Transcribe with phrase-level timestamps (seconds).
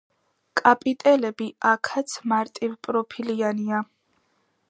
[0.61, 3.83] კაპიტელები აქაც მარტივპროფილიანია.